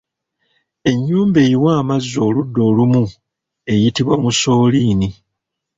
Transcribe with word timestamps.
Ennyumba 0.91 1.37
eyiwa 1.45 1.71
amazzi 1.81 2.15
oludda 2.27 2.59
olumu 2.69 3.01
eyitibwa 3.71 4.15
Musooliini. 4.23 5.09